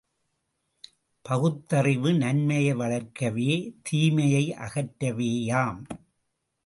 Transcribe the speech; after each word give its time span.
பகுத்தறிவு 1.25 2.13
நன்மையை 2.13 2.73
வளர்க்கவே 2.73 3.73
தீமையை 3.81 4.55
அகற்றவேயாம். 4.57 5.81